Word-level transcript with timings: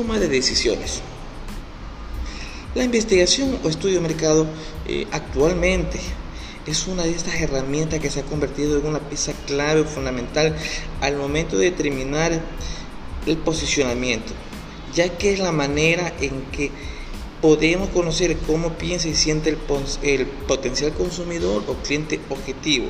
toma 0.00 0.18
de 0.18 0.28
decisiones. 0.28 1.02
La 2.74 2.84
investigación 2.84 3.58
o 3.62 3.68
estudio 3.68 3.96
de 3.96 4.08
mercado 4.08 4.46
eh, 4.86 5.06
actualmente 5.12 6.00
es 6.66 6.86
una 6.86 7.02
de 7.02 7.10
estas 7.10 7.34
herramientas 7.34 8.00
que 8.00 8.08
se 8.08 8.20
ha 8.20 8.22
convertido 8.22 8.78
en 8.78 8.86
una 8.86 9.00
pieza 9.00 9.34
clave 9.46 9.82
o 9.82 9.84
fundamental 9.84 10.56
al 11.02 11.16
momento 11.16 11.58
de 11.58 11.66
determinar 11.66 12.40
el 13.26 13.36
posicionamiento, 13.36 14.32
ya 14.94 15.18
que 15.18 15.34
es 15.34 15.38
la 15.38 15.52
manera 15.52 16.14
en 16.22 16.44
que 16.50 16.70
podemos 17.42 17.90
conocer 17.90 18.38
cómo 18.46 18.70
piensa 18.78 19.06
y 19.06 19.14
siente 19.14 19.50
el, 19.50 19.58
el 20.00 20.26
potencial 20.26 20.94
consumidor 20.94 21.64
o 21.68 21.74
cliente 21.74 22.20
objetivo, 22.30 22.86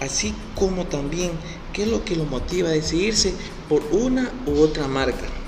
así 0.00 0.34
como 0.54 0.86
también 0.86 1.32
qué 1.74 1.82
es 1.82 1.88
lo 1.88 2.02
que 2.02 2.16
lo 2.16 2.24
motiva 2.24 2.70
a 2.70 2.72
decidirse 2.72 3.34
por 3.68 3.82
una 3.92 4.32
u 4.46 4.60
otra 4.60 4.88
marca. 4.88 5.43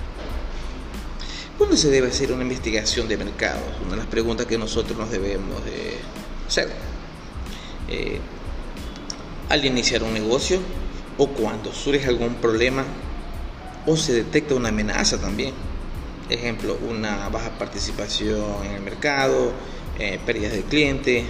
¿Cuándo 1.66 1.82
se 1.82 1.90
debe 1.90 2.06
hacer 2.06 2.30
una 2.30 2.44
investigación 2.44 3.08
de 3.08 3.16
mercado? 3.16 3.58
Una 3.80 3.90
de 3.90 3.96
las 3.96 4.06
preguntas 4.06 4.46
que 4.46 4.56
nosotros 4.56 4.96
nos 4.96 5.10
debemos 5.10 5.64
de 5.64 5.98
hacer. 6.46 6.68
Eh, 7.88 8.20
al 9.48 9.64
iniciar 9.64 10.04
un 10.04 10.14
negocio 10.14 10.60
o 11.18 11.26
cuando 11.26 11.72
surge 11.72 12.06
algún 12.06 12.36
problema 12.36 12.84
o 13.84 13.96
se 13.96 14.12
detecta 14.12 14.54
una 14.54 14.68
amenaza 14.68 15.20
también. 15.20 15.54
Ejemplo, 16.30 16.78
una 16.88 17.28
baja 17.30 17.58
participación 17.58 18.64
en 18.64 18.70
el 18.70 18.82
mercado, 18.82 19.50
eh, 19.98 20.20
pérdidas 20.24 20.52
de 20.52 20.62
cliente, 20.62 21.24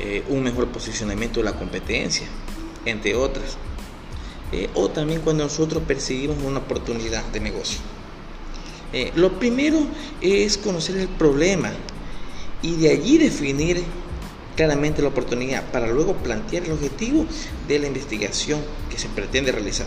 eh, 0.00 0.22
un 0.28 0.42
mejor 0.42 0.68
posicionamiento 0.68 1.40
de 1.40 1.44
la 1.44 1.54
competencia, 1.54 2.26
entre 2.84 3.14
otras. 3.14 3.56
o 4.74 4.90
también 4.90 5.22
cuando 5.22 5.44
nosotros 5.44 5.82
percibimos 5.86 6.36
una 6.44 6.58
oportunidad 6.58 7.24
de 7.32 7.40
negocio. 7.40 7.80
Eh, 8.92 9.12
lo 9.14 9.38
primero 9.38 9.86
es 10.20 10.58
conocer 10.58 10.96
el 10.96 11.08
problema 11.08 11.72
y 12.60 12.76
de 12.76 12.90
allí 12.90 13.18
definir 13.18 13.82
claramente 14.56 15.02
la 15.02 15.08
oportunidad 15.08 15.64
para 15.72 15.86
luego 15.86 16.14
plantear 16.16 16.64
el 16.64 16.72
objetivo 16.72 17.26
de 17.68 17.78
la 17.78 17.86
investigación 17.86 18.60
que 18.90 18.98
se 18.98 19.08
pretende 19.08 19.52
realizar. 19.52 19.86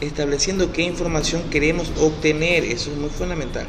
Estableciendo 0.00 0.72
qué 0.72 0.82
información 0.82 1.50
queremos 1.50 1.92
obtener, 2.00 2.64
eso 2.64 2.90
es 2.90 2.96
muy 2.96 3.10
fundamental, 3.10 3.66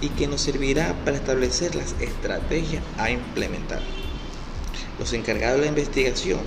y 0.00 0.08
que 0.08 0.26
nos 0.26 0.42
servirá 0.42 0.94
para 1.04 1.16
establecer 1.16 1.74
las 1.74 1.94
estrategias 2.00 2.82
a 2.98 3.10
implementar. 3.10 3.80
Los 4.98 5.12
encargados 5.12 5.60
de 5.60 5.66
la 5.66 5.70
investigación 5.70 6.40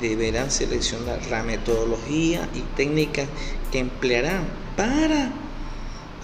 deberán 0.00 0.50
seleccionar 0.50 1.24
la 1.30 1.42
metodología 1.42 2.48
y 2.54 2.60
técnicas 2.76 3.28
que 3.70 3.78
emplearán 3.78 4.46
para 4.76 5.30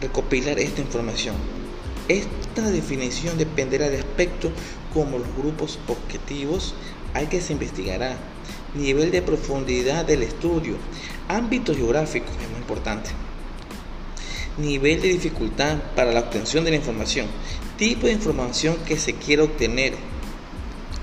recopilar 0.00 0.58
esta 0.58 0.80
información. 0.80 1.34
Esta 2.08 2.70
definición 2.70 3.36
dependerá 3.36 3.88
de 3.88 3.98
aspectos 3.98 4.52
como 4.94 5.18
los 5.18 5.36
grupos 5.36 5.78
objetivos, 5.88 6.74
hay 7.14 7.26
que 7.26 7.40
se 7.40 7.52
investigará, 7.52 8.16
nivel 8.74 9.10
de 9.10 9.22
profundidad 9.22 10.04
del 10.04 10.22
estudio, 10.22 10.76
ámbito 11.28 11.74
geográfico, 11.74 12.26
es 12.26 12.48
muy 12.50 12.60
importante, 12.60 13.10
nivel 14.56 15.00
de 15.02 15.08
dificultad 15.08 15.76
para 15.94 16.12
la 16.12 16.20
obtención 16.20 16.64
de 16.64 16.70
la 16.70 16.76
información, 16.76 17.26
tipo 17.76 18.06
de 18.06 18.14
información 18.14 18.76
que 18.86 18.98
se 18.98 19.14
quiere 19.14 19.42
obtener, 19.42 19.94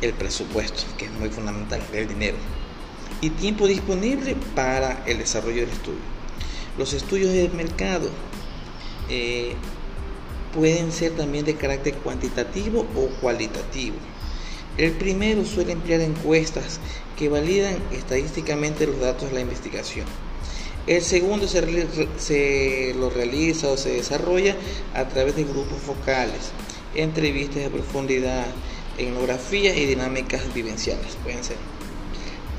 el 0.02 0.14
presupuesto, 0.14 0.84
que 0.98 1.06
es 1.06 1.12
muy 1.12 1.30
fundamental, 1.30 1.82
el 1.94 2.08
dinero, 2.08 2.38
y 3.22 3.30
tiempo 3.30 3.68
disponible 3.68 4.36
para 4.56 5.04
el 5.06 5.20
desarrollo 5.20 5.62
del 5.62 5.70
estudio. 5.70 6.00
Los 6.78 6.94
estudios 6.94 7.32
de 7.32 7.48
mercado 7.50 8.10
eh, 9.10 9.54
pueden 10.54 10.92
ser 10.92 11.12
también 11.12 11.46
de 11.46 11.56
carácter 11.56 11.94
cuantitativo 11.96 12.86
o 12.96 13.08
cualitativo. 13.22 13.96
El 14.78 14.92
primero 14.92 15.46
suele 15.46 15.72
emplear 15.72 16.02
encuestas 16.02 16.80
que 17.18 17.30
validan 17.30 17.78
estadísticamente 17.94 18.88
los 18.88 19.00
datos 19.00 19.30
de 19.30 19.36
la 19.36 19.42
investigación. 19.42 20.06
El 20.88 21.02
segundo 21.02 21.48
se, 21.48 22.94
lo 22.96 23.10
realiza 23.10 23.70
o 23.70 23.78
se 23.78 23.90
desarrolla 23.90 24.56
a 24.94 25.06
través 25.06 25.36
de 25.36 25.44
grupos 25.44 25.80
focales, 25.82 26.52
entrevistas 26.94 27.64
de 27.64 27.70
profundidad, 27.70 28.46
etnografías 28.98 29.76
y 29.78 29.86
dinámicas 29.86 30.54
vivenciales. 30.54 31.18
Pueden 31.24 31.44
ser. 31.44 31.75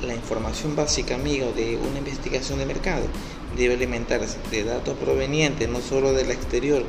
La 0.05 0.13
información 0.13 0.75
básica, 0.75 1.15
amigo, 1.15 1.51
de 1.55 1.77
una 1.77 1.97
investigación 1.97 2.59
de 2.59 2.65
mercado 2.65 3.03
debe 3.57 3.73
alimentarse 3.73 4.37
de 4.51 4.63
datos 4.63 4.95
provenientes 4.97 5.67
no 5.67 5.81
solo 5.81 6.13
del 6.13 6.29
exterior, 6.29 6.83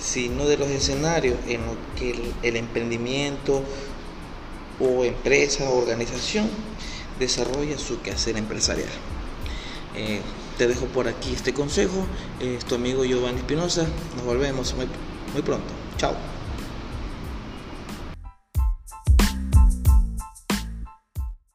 sino 0.00 0.46
de 0.46 0.56
los 0.56 0.68
escenarios 0.68 1.36
en 1.48 1.64
los 1.66 1.76
que 1.98 2.14
el, 2.42 2.56
emprendimiento 2.56 3.62
o 4.78 5.04
empresa 5.04 5.68
o 5.70 5.78
organización 5.78 6.48
desarrolla 7.18 7.78
su 7.78 8.00
quehacer 8.02 8.36
empresarial. 8.36 8.88
Eh, 9.96 10.20
te 10.58 10.68
dejo 10.68 10.86
por 10.86 11.08
aquí 11.08 11.32
este 11.32 11.52
consejo. 11.52 12.06
Tu 12.68 12.74
amigo 12.74 13.04
Giovanni 13.04 13.38
Espinosa. 13.38 13.86
Nos 14.16 14.24
volvemos 14.24 14.74
muy, 14.74 14.86
muy 15.32 15.42
pronto. 15.42 15.72
Chao. 15.96 16.33